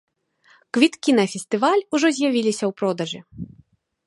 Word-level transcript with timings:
Квіткі 0.77 1.11
на 1.19 1.25
фестываль 1.33 1.83
ужо 1.99 2.07
з'явіліся 2.21 2.61
ў 2.67 2.71
продажы. 2.81 3.19